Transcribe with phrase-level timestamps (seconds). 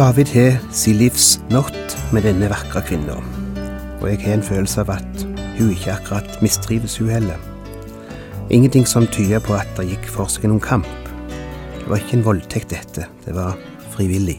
[0.00, 3.18] David har sin livs natt med denne vakre kvinna,
[4.00, 5.24] og jeg har en følelse av at
[5.58, 7.36] hun ikke akkurat mistrives, hun heller.
[8.48, 10.88] Ingenting som tyder på at det gikk for seg noen kamp.
[11.28, 13.10] Det var ikke en voldtekt, dette.
[13.26, 13.60] Det var
[13.92, 14.38] frivillig.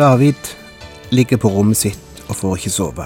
[0.00, 0.34] David
[1.10, 3.04] ligger på rommet sitt og får ikke sove.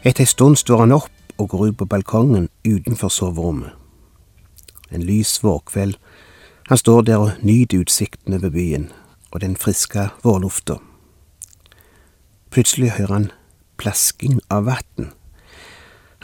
[0.00, 3.74] Etter ei stund står han opp og går ut på balkongen utenfor soverommet.
[4.88, 5.98] En lys vårkveld.
[6.70, 8.88] Han står der og nyter utsikten over byen
[9.34, 10.78] og den friske vårlufta.
[12.50, 13.30] Plutselig hører han
[13.76, 15.12] plasking av vann.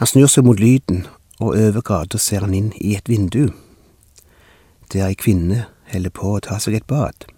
[0.00, 1.05] Han snur seg mot lyden,
[1.45, 3.53] og over gata ser han inn i et vindu,
[4.93, 7.36] der ei kvinne holder på å ta seg et bad.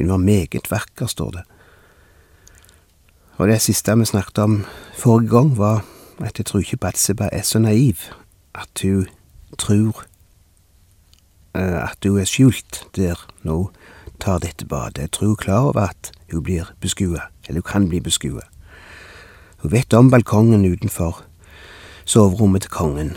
[0.00, 1.42] Hun var meget vakker, står det.
[3.36, 4.64] Og det siste vi snakket om
[4.96, 5.84] forrige gang, var
[6.20, 7.96] at jeg tror ikke Batseba er så naiv
[8.54, 9.06] at hun
[9.58, 10.04] tror
[11.54, 13.70] at hun er skjult der nå
[14.20, 14.98] tar dette badet.
[14.98, 18.44] Jeg tror hun er klar over at hun blir beskua, eller hun kan bli beskua.
[19.62, 21.24] Hun vet om balkongen utenfor
[22.04, 23.16] soverommet til kongen,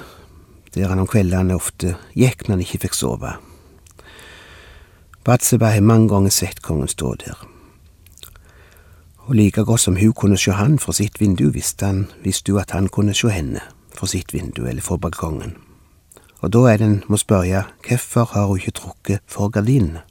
[0.75, 3.35] der han om kveldene ofte gikk når han ikke fikk sove.
[5.23, 7.37] Batseba har mange ganger sett kongen stå der.
[9.23, 12.59] Og like godt som hun kunne sjå han fra sitt vindu, visste han, visste hun
[12.59, 13.61] at han kunne sjå henne
[13.95, 15.55] fra sitt vindu eller fra balkongen.
[16.43, 20.01] Og da er det en må spørre hvorfor har hun ikke trukket for gardinene?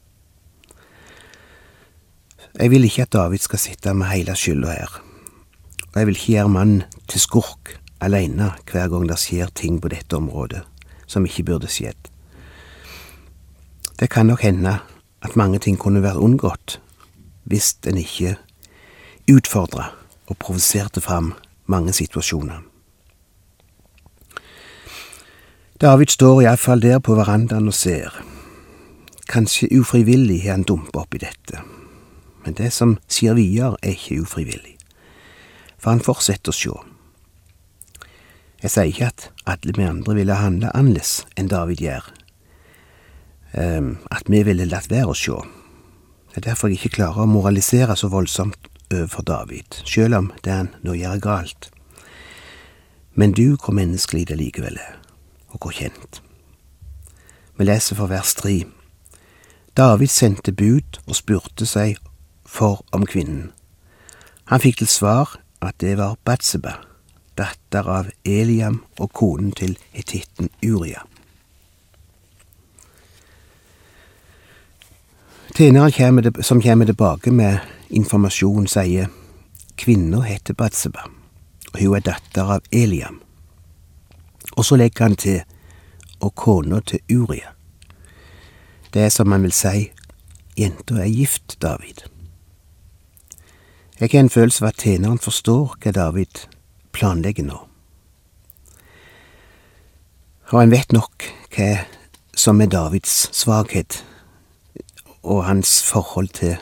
[2.56, 4.96] Jeg vil ikke at David skal sitte med hele skylda her,
[5.92, 9.92] og jeg vil ikke gjøre mannen til skurk alene hver gang det skjer ting på
[9.92, 10.64] dette området
[11.06, 12.08] som ikke burde skjedd.
[14.00, 14.78] Det kan nok hende
[15.22, 16.78] at mange ting kunne vært unngått
[17.50, 18.36] hvis en ikke
[19.30, 19.90] utfordra
[20.30, 21.32] og provoserte fram
[21.66, 22.62] mange situasjoner.
[25.82, 28.14] David står iallfall der på verandaen og ser.
[29.26, 31.62] Kanskje ufrivillig har han dumpa oppi dette,
[32.44, 34.76] men det som sier videre, er ikke ufrivillig,
[35.78, 36.74] for han fortsetter å sjå.
[38.62, 42.12] Jeg sier ikke at alle vi andre ville handle annerledes enn David gjør,
[43.52, 45.38] at vi ville latt være å sjå.
[46.32, 50.52] Det er derfor jeg ikke klarer å moralisere så voldsomt overfor David, selv om det
[50.52, 51.68] han nå gjør galt.
[53.14, 54.94] Men du, hvor menneskelig det likevel er,
[55.52, 56.22] og hvor kjent.
[57.58, 58.62] Vi leser for vers tre.
[59.76, 62.00] David sendte bud og spurte seg
[62.48, 63.50] for om kvinnen.
[64.48, 66.78] Han fikk til svar at det var Batseba,
[67.36, 71.04] datter av Eliam og konen til hetitten Uria.
[75.54, 77.58] Tjeneren som kommer tilbake med
[77.88, 79.10] informasjon, sier
[79.76, 81.02] kvinna heter Batseba,
[81.74, 83.18] og hun er datter av Eliam.
[84.56, 85.42] Og så legger han til
[86.24, 87.52] og kona til Uria.
[88.94, 89.90] Det er som man vil si,
[90.56, 92.00] jenta er gift, David.
[94.00, 96.46] Jeg har en følelse av at tjeneren forstår hva David
[96.96, 97.58] planlegger nå.
[100.48, 101.68] Og han vet nok hva
[102.32, 104.00] som er Davids svakhet
[105.22, 106.56] og hans forhold til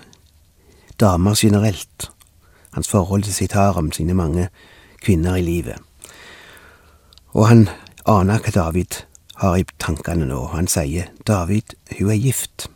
[1.01, 2.11] damer generelt,
[2.71, 4.49] hans forhold til sitt harem, sine mange
[5.03, 5.77] kvinner i livet.
[7.33, 7.69] Og han
[8.07, 9.03] aner hva David
[9.41, 12.69] har i tankene nå, han sier David, hun er gift,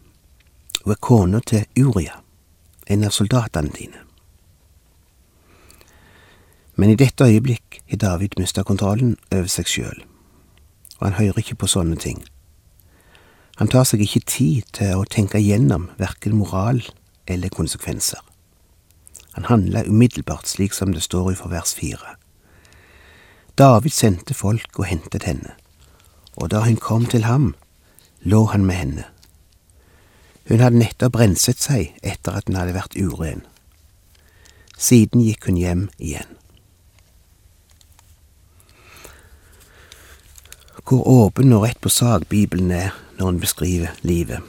[0.85, 2.21] hun er kona til Uria,
[2.87, 4.01] en av soldatene dine.
[6.77, 10.05] Men i dette øyeblikk har David mista kontrollen over seg sjøl,
[10.99, 12.25] og han hører ikke på sånne ting.
[13.61, 16.83] Han tar seg ikke tid til å tenke gjennom verken moral
[17.31, 18.19] eller konsekvenser.
[19.35, 22.17] Han handla umiddelbart slik som det står i for vers fire.
[23.59, 25.55] David sendte folk og hentet henne,
[26.35, 27.53] og da hun kom til ham,
[28.23, 29.05] lå han med henne.
[30.49, 33.45] Hun hadde nettopp renset seg etter at hun hadde vært uren.
[34.75, 36.27] Siden gikk hun hjem igjen.
[40.85, 44.41] Hvor åpen og rett på sak Bibelen er når en beskriver livet,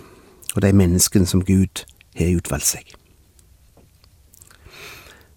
[0.56, 1.86] og de menneskene som Gud
[2.18, 2.94] har utvalgt seg.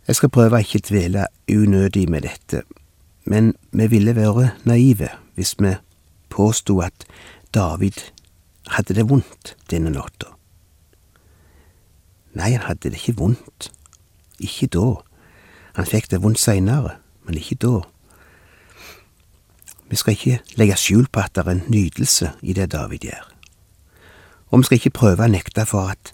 [0.08, 2.62] Jeg skal prøve å ikke dvele unødig med dette,
[3.28, 5.75] men vi ville være naive hvis vi
[6.32, 7.04] påsto at
[7.54, 8.00] David
[8.72, 10.32] hadde det vondt denne natta.
[12.38, 13.70] Nei, han hadde det ikke vondt.
[14.38, 14.86] Ikke da.
[15.76, 16.96] Han fikk det vondt seinere,
[17.26, 17.80] men ikke da.
[19.88, 23.25] Vi skal ikke legge skjul på at det er en nytelse i det David gjør.
[24.50, 26.12] Og vi skal ikke prøve å nekte for at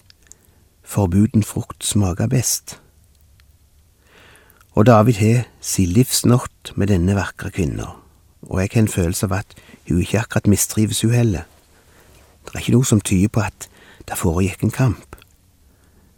[0.85, 2.77] forbuden frukt smaker best.
[4.75, 7.93] Og David har sin livsnort med denne vakre kvinna,
[8.41, 9.55] og jeg har en følelse av at
[9.87, 11.45] hun ikke akkurat mistrives, hun heller.
[12.45, 13.69] Det er ikke noe som tyder på at
[14.05, 15.15] det foregikk en kamp.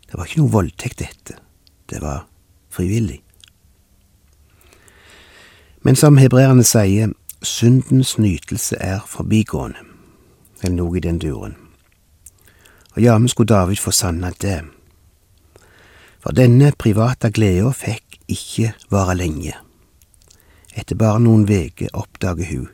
[0.08, 1.38] Det var ikke noe voldtekt, dette.
[1.90, 2.26] Det var
[2.70, 3.22] frivillig.
[5.86, 9.80] Men som hebreerne sier, syndens nytelse er forbigående,
[10.64, 11.56] eller noe i den duren.
[12.96, 14.64] Og jammen skulle David få sanna det.
[16.20, 19.54] For denne private gleda fikk ikke vare lenge.
[20.76, 22.68] Etter bare noen veker oppdager hun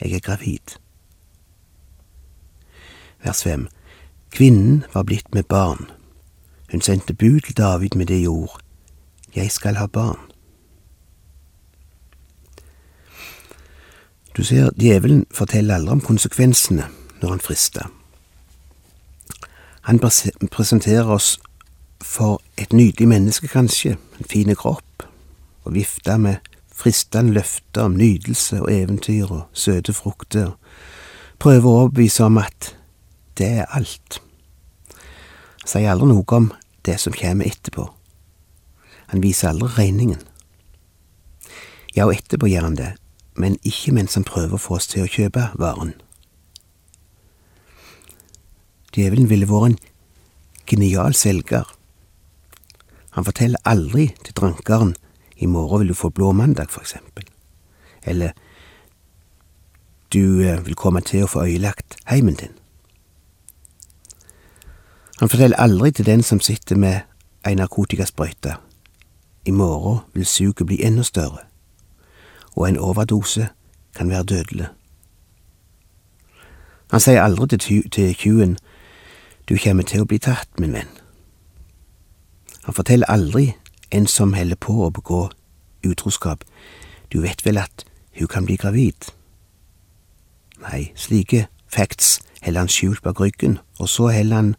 [0.00, 0.78] jeg er gravid.
[3.24, 3.68] Vers fem.
[4.30, 5.90] Kvinnen var blitt med barn.
[6.70, 8.60] Hun sendte bud til David med det ord,
[9.36, 10.27] Jeg skal ha barn.
[14.38, 16.84] Du ser, djevelen forteller aldri om konsekvensene
[17.18, 17.88] når han frister.
[19.88, 21.40] Han presenterer oss
[21.98, 25.02] for et nydelig menneske, kanskje, en fin kropp,
[25.66, 26.36] og vifter med
[26.70, 30.54] fristende løfter om nydelse og eventyr og søte frukter,
[31.42, 32.70] prøver å overbevise om at
[33.42, 34.20] det er alt.
[35.64, 36.52] Han sier aldri noe om
[36.86, 37.90] det som kommer etterpå.
[39.10, 40.22] Han viser aldri regningen.
[41.96, 42.94] Ja, og etterpå gjør han det,
[43.38, 45.94] men ikke mens han prøver å få oss til å kjøpe varen.
[48.94, 49.78] Djevelen ville vært en
[50.66, 51.68] genial selger.
[53.14, 54.96] Han forteller aldri til drankeren
[55.38, 57.24] i morgen vil du få blå mandag, for eksempel,
[58.02, 58.34] eller
[60.12, 62.56] du eh, vil komme til å få øyelagt heimen din.
[65.20, 67.06] Han forteller aldri til den som sitter med
[67.46, 68.56] ei narkotikasprøyte,
[69.46, 71.47] i morgen vil suget bli enda større
[72.56, 73.48] og en overdose
[73.96, 74.66] kan være dødelig.
[76.90, 78.56] Han sier aldri til, til tjuven
[79.48, 80.90] du kommer til å bli tatt, min venn.
[82.64, 83.54] Han forteller aldri
[83.90, 85.28] en som holder på å begå
[85.88, 86.44] utroskap,
[87.12, 87.84] du vet vel at
[88.18, 89.08] hun kan bli gravid.
[90.60, 94.54] Nei, slike facts heller han skjult bak ryggen, og så heller han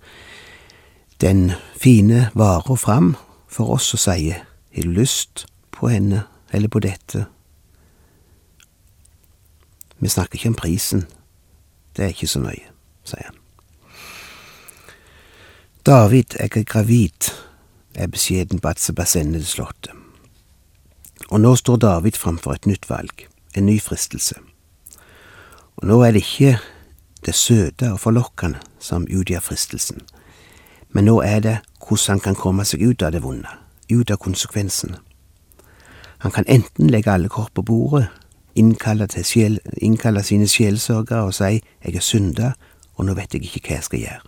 [1.22, 3.16] den fine vara fram
[3.48, 7.26] for oss og sier, har du lyst på henne eller på dette,
[10.00, 11.06] vi snakker ikke om prisen.
[11.96, 12.72] Det er ikke så nøye,
[13.04, 13.36] sier han.
[15.86, 17.32] David, jeg er gravid,
[17.96, 19.96] er beskjeden Batseba sender til slottet.
[21.30, 24.36] Og nå står David framfor et nytt valg, en ny fristelse.
[25.78, 26.60] Og nå er det ikke
[27.26, 30.02] det søte og forlokkende som utgjør fristelsen,
[30.92, 33.50] men nå er det hvordan han kan komme seg ut av det vonde,
[33.92, 34.98] ut av konsekvensene.
[36.20, 38.08] Han kan enten legge alle kort på bordet
[38.60, 42.54] innkalle, sjel, innkalle sine sjelsørgere og si jeg er synda,
[42.98, 44.22] og nå vet jeg ikke hva jeg skal gjøre.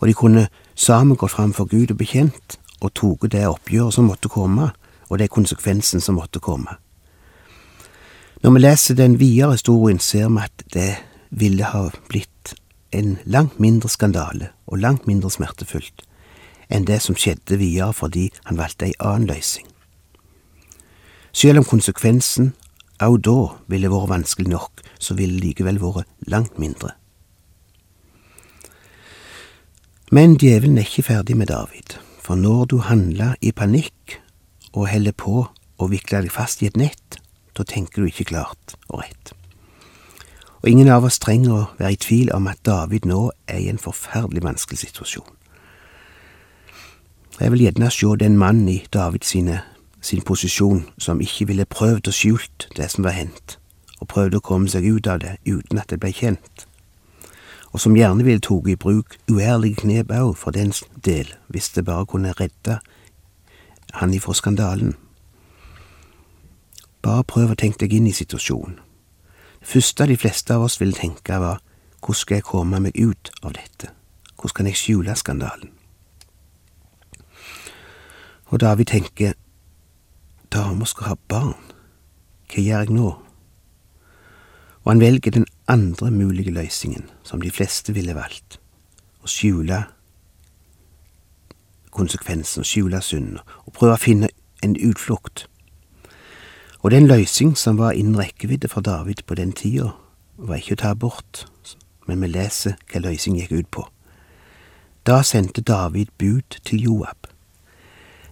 [0.00, 4.10] Og de kunne sammen gått fram for Gud og bekjent og tatt det oppgjøret som
[4.10, 4.70] måtte komme,
[5.08, 6.76] og det konsekvensen som måtte komme.
[8.42, 10.90] Når vi leser den videre historien, ser vi at det
[11.30, 12.54] ville ha blitt
[12.92, 16.04] en langt mindre skandale og langt mindre smertefullt
[16.70, 19.66] enn det som skjedde videre fordi han valgte ei annen løsning.
[21.32, 22.54] Selv om konsekvensen
[23.04, 26.94] Òg da ville vært vanskelig nok, så ville det likevel vært langt mindre.
[30.14, 34.20] Men djevelen er ikke ferdig med David, for når du handler i panikk
[34.72, 37.18] og holder på å vikle deg fast i et nett,
[37.58, 39.32] da tenker du ikke klart og rett.
[40.62, 43.68] Og ingen av oss trenger å være i tvil om at David nå er i
[43.70, 45.28] en forferdelig vanskelig situasjon.
[47.36, 49.60] Jeg vil gjerne se den mannen i Davids sine
[50.06, 53.58] sin posisjon som ikke ville prøvd å skjult det som var hendt,
[53.98, 56.66] og prøvde å komme seg ut av det uten at det ble kjent,
[57.72, 61.84] og som gjerne ville tatt i bruk uærlige knep òg for dens del, hvis det
[61.88, 62.78] bare kunne redde
[63.96, 64.94] han ifra skandalen.
[67.02, 68.78] Bare prøv å tenke deg inn i situasjonen.
[69.60, 71.60] Det første de fleste av oss ville tenke, var
[72.00, 73.90] hvordan skal jeg komme meg ut av dette,
[74.36, 75.72] hvordan kan jeg skjule skandalen?
[78.46, 79.34] Og David tenker
[80.56, 81.70] Dama skal ha barn.
[82.48, 83.12] Hva gjør jeg nå?
[84.86, 88.60] og han velger den andre mulige løsningen, som de fleste ville valgt,
[89.18, 89.80] å skjule
[91.90, 94.28] konsekvensen, skjule synden, og prøve å finne
[94.62, 95.48] en utflukt.
[96.86, 99.90] Og den løsning som var innen rekkevidde for David på den tida,
[100.38, 101.42] var ikke å ta bort,
[102.06, 103.86] men vi leser hva løsningen gikk ut på.
[105.02, 107.26] Da sendte David bud til Joab.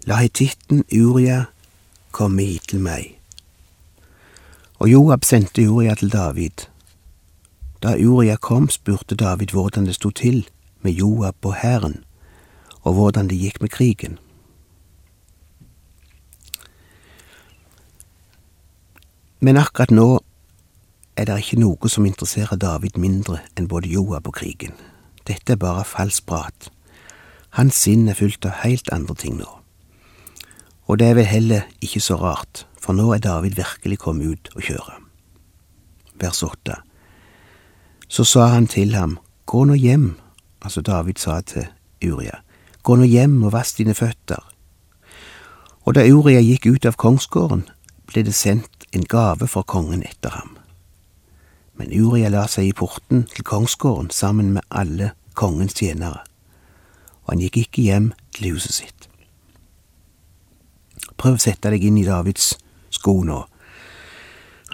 [0.07, 1.49] La hetitten Uria
[2.15, 3.17] komme hit til meg.
[4.79, 6.67] Og Joab sendte Uria til David.
[7.83, 10.47] Da Uria kom, spurte David hvordan det sto til
[10.83, 12.05] med Joab og hæren,
[12.83, 14.19] og hvordan det gikk med krigen.
[19.41, 20.21] Men akkurat nå
[21.17, 24.73] er det ikke noe som interesserer David mindre enn både Joab og krigen.
[25.29, 26.71] Dette er bare falsk prat.
[27.59, 29.64] Hans sinn er fylt av helt andre ting nå.
[30.87, 34.51] Og det er vel heller ikke så rart, for nå er David virkelig kommet ut
[34.57, 34.97] og kjøre.
[36.21, 36.77] Vers åtte.
[38.09, 40.15] Så sa han til ham, gå nå hjem,
[40.63, 41.67] altså David sa til
[42.05, 42.43] Uria,
[42.83, 44.43] gå nå hjem og vask dine føtter.
[45.85, 47.65] Og da Uria gikk ut av kongsgården,
[48.09, 50.57] ble det sendt en gave for kongen etter ham.
[51.75, 56.23] Men Uria la seg i porten til kongsgården sammen med alle kongens tjenere,
[57.25, 59.09] og han gikk ikke hjem til huset sitt.
[61.21, 62.55] Prøv å sette deg inn i Davids
[62.95, 63.45] sko nå.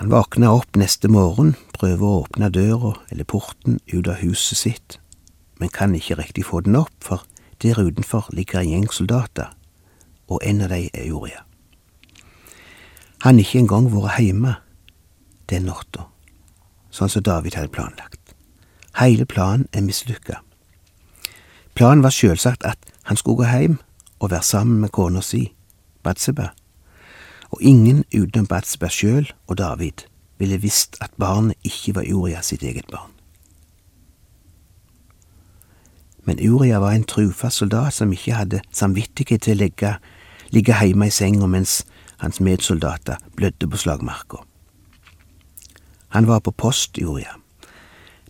[0.01, 4.99] Han våkner opp neste morgen, prøver å åpne døra eller porten ut av huset sitt,
[5.61, 7.27] men kan ikke riktig få den opp, for
[7.61, 9.53] der utenfor ligger en gjeng soldater,
[10.29, 11.45] og en av dem er Uria.
[13.21, 14.55] Han har ikke engang vært hjemme
[15.53, 16.07] den natta,
[16.89, 18.33] sånn som David hadde planlagt.
[18.97, 20.41] Hele planen er mislykka.
[21.77, 23.77] Planen var selvsagt at han skulle gå hjem
[24.21, 25.51] og være sammen med kona si,
[26.03, 26.51] Batseba,
[27.51, 30.07] og ingen utenom Batseba sjøl og David
[30.39, 33.11] ville visst at barnet ikke var Uria sitt eget barn.
[36.25, 39.97] Men Uria var en trufast soldat som ikke hadde samvittighet til å ligge,
[40.51, 41.81] ligge hjemme i senga mens
[42.21, 44.45] hans medsoldater blødde på slagmarka.
[46.11, 47.37] Han var på post, Uria.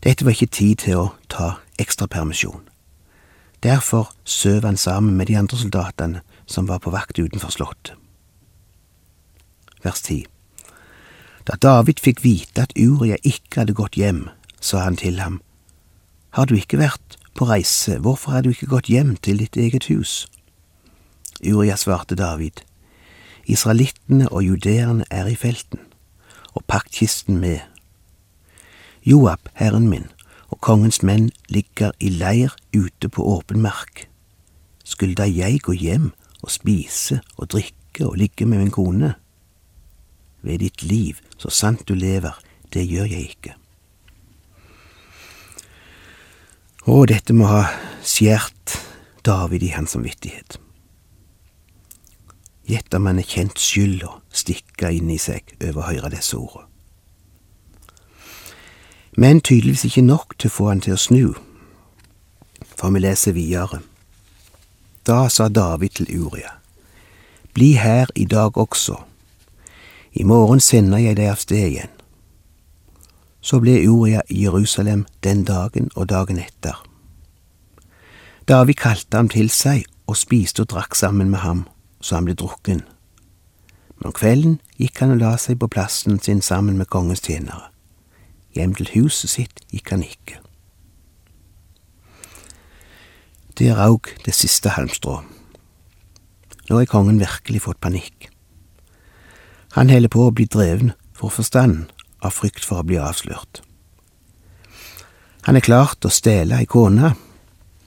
[0.03, 2.70] Dette var ikke tid til å ta ekstrapermisjon.
[3.63, 7.95] Derfor søv han sammen med de andre soldatene som var på vakt utenfor slottet.
[9.83, 10.25] Vers 10
[11.47, 14.29] Da David fikk vite at Uria ikke hadde gått hjem,
[14.61, 15.41] sa han til ham,
[16.31, 19.89] Har du ikke vært på reise, hvorfor har du ikke gått hjem til ditt eget
[19.89, 20.29] hus?
[21.45, 22.61] Uria svarte David,
[23.47, 25.81] Israelittene og judeerne er i felten,
[26.55, 27.61] og paktkisten med.
[29.03, 30.07] Joab, herren min,
[30.61, 34.11] og kongens menn ligger i leir ute på åpen mark.
[34.85, 36.11] Skulle da jeg gå hjem
[36.43, 39.15] og spise og drikke og ligge med min kone?
[40.43, 42.37] Ved ditt liv, så sant du lever,
[42.73, 43.55] det gjør jeg ikke.
[46.85, 47.65] Å, dette må ha
[48.05, 48.77] skjært
[49.25, 50.61] David i hans samvittighet.
[52.69, 56.70] Gjett om han er kjent skylda stikka inn i seg over å høre disse ordene.
[59.21, 61.25] Men tydeligvis ikke nok til å få han til å snu,
[62.73, 63.83] for vi leser videre.
[65.05, 66.55] Da sa David til Uria,
[67.53, 68.95] Bli her i dag også,
[70.17, 71.93] i morgen sender jeg deg av sted igjen.
[73.45, 76.79] Så ble Uria i Jerusalem den dagen og dagen etter.
[78.49, 81.67] David kalte ham til seg og spiste og drakk sammen med ham,
[82.01, 82.81] så han ble drukken.
[83.99, 87.69] Men om kvelden gikk han og la seg på plassen sin sammen med kongens tjenere.
[88.57, 90.41] Hjem til huset sitt gikk han ikke.
[93.61, 95.21] Der raug det siste halmstrå.
[96.71, 98.31] Nå har kongen virkelig fått panikk.
[99.77, 101.93] Han holder på å bli dreven for forstand
[102.25, 103.61] av frykt for å bli avslørt.
[105.47, 107.15] Han er klart å stjele ei kone,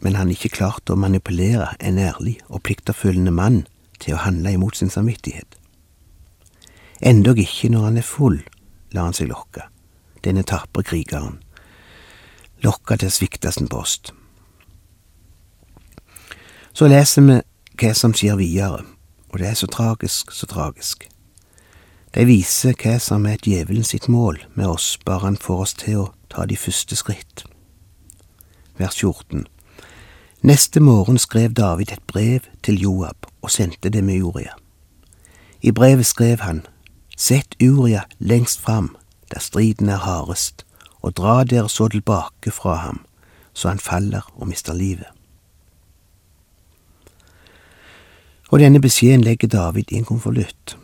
[0.04, 3.64] men han er ikke klart å manipulere en ærlig og pliktoppfyllende mann
[4.04, 5.58] til å handle imot sin samvittighet.
[7.02, 8.40] Endog ikke når han er full,
[8.94, 9.68] lar han seg lokke,
[10.24, 11.40] denne tapre krigeren,
[12.64, 14.14] lokka til å svikte sin post.
[16.74, 17.40] Så leser vi
[17.82, 18.84] hva som skjer videre,
[19.30, 21.08] og det er så tragisk, så tragisk.
[22.14, 26.00] De viser hva som er djevelen sitt mål med oss, bare han får oss til
[26.04, 27.46] å ta de første skritt.
[28.78, 29.48] Vers 14
[30.44, 34.58] Neste morgen skrev David et brev til Joab og sendte det med Uria.
[35.62, 36.66] I brevet skrev han,
[37.18, 38.98] Sett Uria lengst fram,
[39.34, 40.66] der striden er hardest,
[41.02, 43.06] og dra dere så tilbake fra ham,
[43.54, 45.08] så han faller og mister livet.
[48.50, 50.78] Og denne beskjeden legger David i en konvolutt.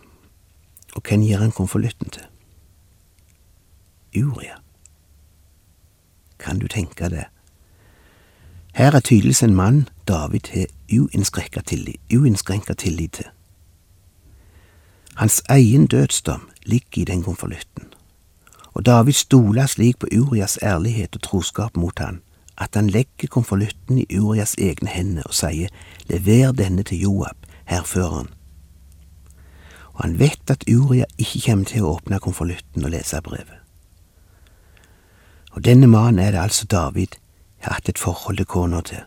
[0.95, 2.25] Og hvem gir han konvolutten til?
[4.17, 4.55] Uria.
[6.39, 7.25] kan du tenke det?
[8.73, 11.99] Her er tydeligvis en mann David har uinnskrenka tillit,
[12.77, 13.25] tillit til.
[15.15, 17.88] Hans egen dødsdom ligger i den konvolutten,
[18.79, 22.21] og David stoler slik på Urias ærlighet og troskap mot han,
[22.57, 25.67] at han legger konvolutten i Urias egne hender og sier
[26.07, 28.29] lever denne til Joab, hærføreren.
[29.93, 33.59] Og han vet at Uria ikke kommer til å åpne konvolutten og lese brevet.
[35.51, 37.19] Og denne mannen er det altså David
[37.59, 39.03] har hatt et forhold til kona til.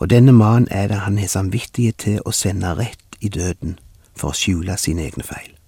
[0.00, 3.78] Og denne mannen er det han har samvittighet til å sende rett i døden
[4.16, 5.59] for å skjule sine egne feil.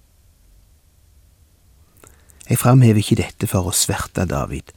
[2.49, 4.73] Jeg framhever ikke dette for å sverte David.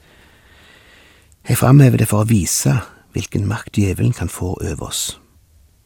[1.49, 2.79] Jeg framhever det for å vise
[3.15, 5.19] hvilken makt djevelen kan få over oss,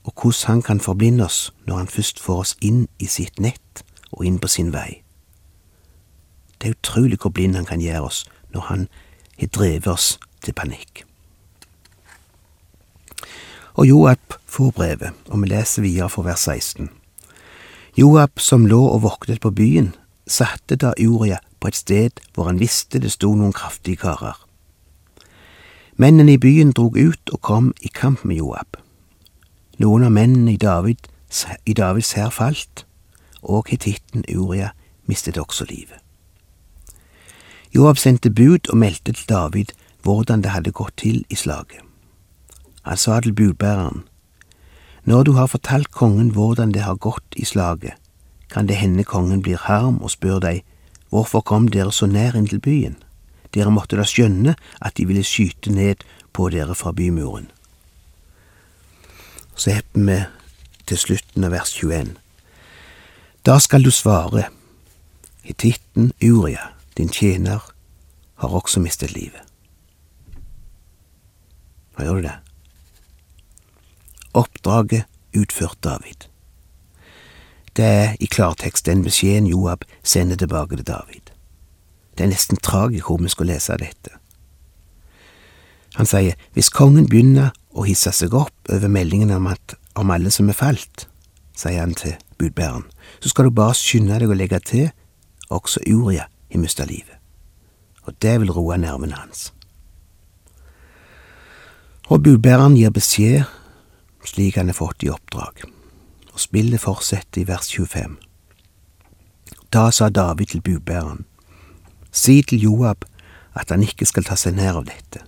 [0.05, 3.85] og hvordan han kan forblinde oss når han først får oss inn i sitt nett
[4.11, 5.03] og inn på sin vei.
[6.61, 8.89] Det er utrolig hvor blind han kan gjøre oss når han
[9.41, 11.05] har drevet oss til panikk.
[13.81, 16.91] Og Joab får brevet, og vi leser videre for vers 16.
[17.97, 19.95] Joab, som lå og voktet på byen,
[20.27, 24.39] satte da Uria på et sted hvor han visste det sto noen kraftige karer.
[26.01, 28.79] Mennene i byen drog ut og kom i kamp med Joab.
[29.79, 31.09] Noen av mennene i, David,
[31.67, 32.87] i Davids hær falt,
[33.43, 34.71] og hetitten Uria
[35.09, 36.01] mistet også livet.
[37.75, 41.85] Joab sendte bud og meldte til David hvordan det hadde gått til i slaget.
[42.83, 44.05] Han sa til budbæreren,
[45.05, 47.93] Når du har fortalt kongen hvordan det har gått i slaget,
[48.51, 50.63] kan det hende kongen blir harm og spør deg,
[51.11, 52.97] hvorfor kom dere så nær inn til byen?
[53.55, 57.51] Dere måtte da skjønne at de ville skyte ned på dere fra bymuren.
[59.55, 60.19] Så hepper vi
[60.87, 62.15] til slutten av vers 21.
[63.47, 64.47] Da skal du svare,
[65.43, 67.61] hittitten Uria, din tjener,
[68.41, 69.43] har også mistet livet.
[71.95, 72.37] Hva gjør du det?
[74.41, 75.05] Oppdraget
[75.37, 76.30] utført David.
[77.77, 81.31] Det er i klartekst den beskjeden Joab sender tilbake til David.
[82.19, 84.17] Det er nesten tragikomisk å lese dette.
[85.97, 90.31] Han sier hvis kongen begynner å hisse seg opp over meldingen om, at, om alle
[90.35, 91.07] som er falt,
[91.57, 92.87] sier han til budbæreren,
[93.21, 94.91] så skal du bare skynde deg å legge til,
[95.51, 97.19] også Uria har mista livet.
[98.07, 99.51] Og det vil roe nervene hans.
[102.11, 103.47] Og budbæreren gir beskjed
[104.27, 105.63] slik han er fått i oppdrag,
[106.33, 108.17] og spillet fortsetter i vers 25.
[109.71, 111.25] Da sa David til budbæreren,
[112.11, 113.05] si til Joab
[113.55, 115.23] at han ikke skal ta seg nær av dette,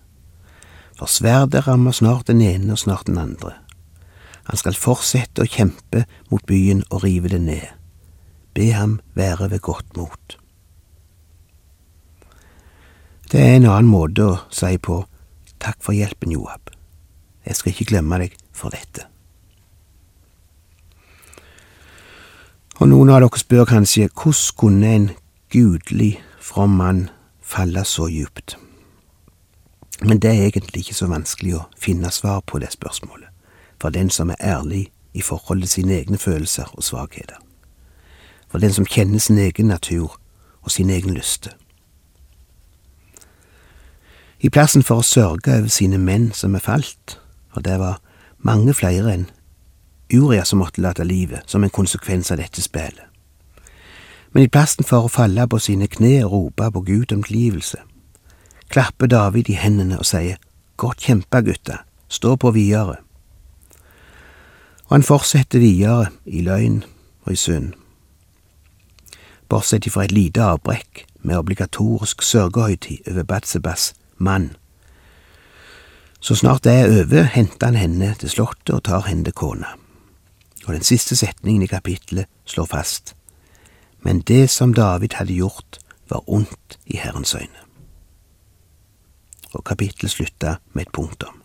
[0.98, 3.54] for sverdet rammer snart den ene og snart den andre.
[4.50, 7.66] Han skal fortsette å kjempe mot byen og rive det ned.
[8.54, 10.36] Be ham være ved godt mot.
[13.32, 14.98] Det er en annen måte å si på
[15.62, 16.74] takk for hjelpen, Joab.
[17.46, 19.06] Jeg skal ikke glemme deg for dette.
[22.82, 25.04] Og noen av dere spør kanskje hvordan kunne en
[25.54, 28.56] gudelig, from mann falle så djupt?
[30.00, 33.28] Men det er egentlig ikke så vanskelig å finne svar på det spørsmålet,
[33.78, 37.38] for den som er ærlig i forhold til sine egne følelser og svakheter,
[38.50, 40.18] for den som kjenner sin egen natur
[40.62, 41.54] og sin egen lyste.
[44.40, 47.20] I plassen for å sørge over sine menn som er falt,
[47.54, 48.02] for det var
[48.42, 49.30] mange flere enn
[50.12, 53.08] Uria som måtte late livet som en konsekvens av dette spillet.
[54.32, 57.78] Men i plassen for å falle på sine kne og på Gud om tilgivelse,
[58.68, 60.40] klapper David i hendene og sier
[60.76, 62.96] Godt kjempa, gutta, stå på videre.
[64.88, 66.80] Og han fortsetter videre i løgn
[67.26, 67.74] og i synd.
[69.48, 74.50] Bortsett fra et lite avbrekk med obligatorisk sørgehøytid over Batsebas mann
[76.22, 79.72] så snart det er over, henter han henne til slottet og tar henne til kona.
[80.66, 83.16] Og den siste setningen i kapittelet slår fast,
[84.02, 87.62] men det som David hadde gjort, var ondt i Herrens øyne.
[89.52, 91.42] Og kapittelet slutta med et punktum.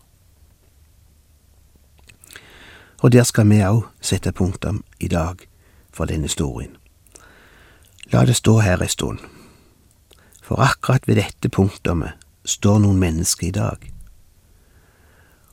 [3.02, 5.46] Og der skal vi òg sette punktum i dag
[5.92, 6.76] for denne historien.
[8.12, 9.18] La det stå her ei stund,
[10.42, 13.92] for akkurat ved dette punktumet står noen mennesker i dag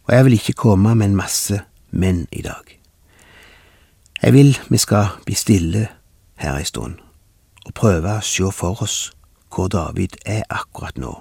[0.06, 1.60] og jeg vil ikke komme med en masse
[1.92, 2.85] menn i dag.
[4.22, 5.88] Jeg vil vi skal bli stille
[6.36, 6.96] her ei stund,
[7.66, 9.12] og prøve å se for oss
[9.52, 11.12] hvor David er akkurat nå,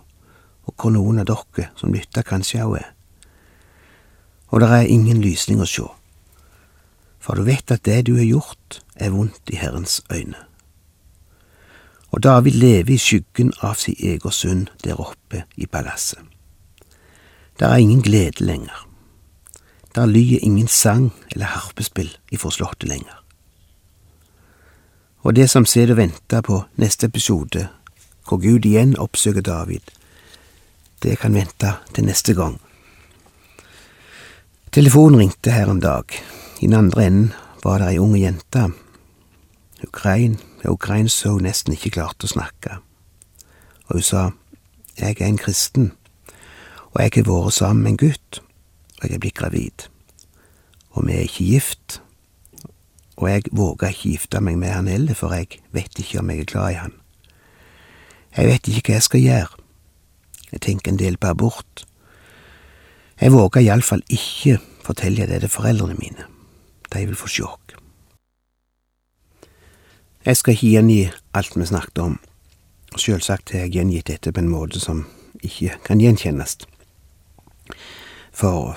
[0.65, 2.89] og hvor noen av dere som lytter kanskje òg er.
[4.55, 5.87] Og det er ingen lysning å se,
[7.19, 10.39] for du vet at det du har gjort, er vondt i Herrens øyne.
[12.15, 16.23] Og David lever i skyggen av sin egen synd der oppe i palasset.
[17.59, 18.87] Der er ingen glede lenger.
[19.95, 23.21] Der lyder ingen sang eller harpespill ifra slottet lenger.
[25.23, 27.69] Og det som sitter og venter på neste episode,
[28.29, 29.81] hvor Gud igjen oppsøker David,
[31.03, 32.61] det kan vente til neste gang.
[34.73, 36.05] Telefonen ringte her en dag.
[36.61, 37.33] I den andre enden
[37.65, 38.71] var det ei ung jente.
[39.85, 42.81] Ukrain, så hun nesten ikke klarte å snakke.
[43.87, 44.31] Og hun sa,
[44.99, 45.93] Jeg er en kristen,
[46.93, 48.43] og jeg har vært sammen med en gutt,
[49.01, 49.87] og jeg er blitt gravid.
[50.95, 52.01] Og vi er ikke gift,
[53.17, 56.45] og jeg våger ikke gifte meg med han heller, for jeg vet ikke om jeg
[56.45, 56.95] er glad i han.
[58.37, 59.61] Jeg vet ikke hva jeg skal gjøre.
[60.53, 61.85] Jeg tenker en del på abort.
[63.21, 66.27] Jeg våger iallfall ikke fortelle det til foreldrene mine.
[66.93, 67.77] De vil få sjokk.
[70.25, 71.01] Jeg skal ikke gjengi
[71.35, 72.19] alt vi snakket om,
[72.93, 75.05] og selvsagt har jeg gjengitt dette på en måte som
[75.43, 76.57] ikke kan gjenkjennes,
[78.35, 78.75] for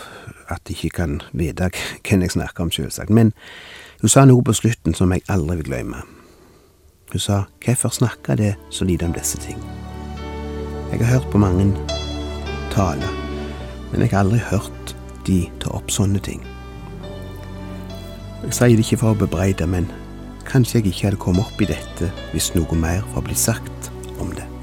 [0.47, 1.69] at jeg ikke kan vite
[2.07, 3.09] hvem jeg snakker om, selvsagt.
[3.09, 3.33] Men
[4.01, 6.03] hun sa noe på slutten som jeg aldri vil glemme.
[7.11, 9.59] Hun sa hvorfor snakker det så lite om disse ting?
[10.91, 11.73] Jeg har hørt på mange
[12.71, 13.13] taler,
[13.91, 14.95] men jeg har aldri hørt
[15.27, 16.43] de ta opp sånne ting.
[18.45, 19.89] Jeg sier det ikke for å bebreide, men
[20.47, 23.91] kanskje jeg ikke hadde kommet opp i dette hvis noe mer var blitt sagt
[24.21, 24.56] om det.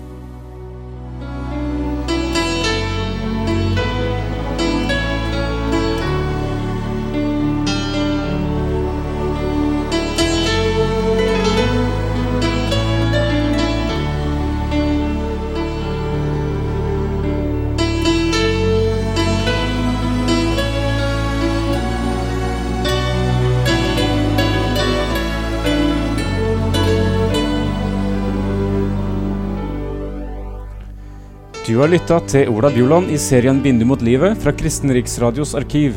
[31.74, 35.96] Du har lytta til Ola Bjoland i serien 'Vindu mot livet' fra Kristen Riksradios arkiv.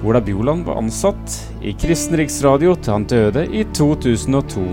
[0.00, 4.64] Ola Bjoland var ansatt i Kristen Riksradio til han døde i 2002.